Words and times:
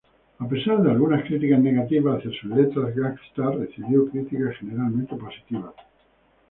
A 0.39 0.47
pesar 0.49 0.81
de 0.81 0.89
algunas 0.89 1.23
críticas 1.25 1.59
negativas 1.59 2.17
hacia 2.23 2.31
sus 2.31 2.49
letras 2.49 2.95
"gangsta", 2.95 3.51
recibió 3.51 4.09
críticas 4.09 4.55
generalmente 4.59 5.15
positivas. 5.15 5.73